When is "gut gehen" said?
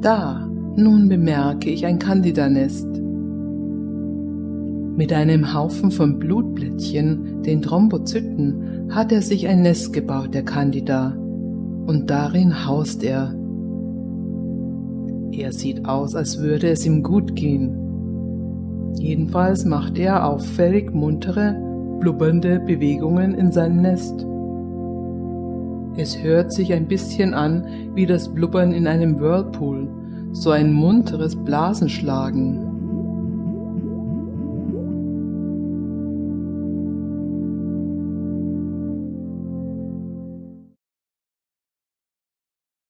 17.02-17.76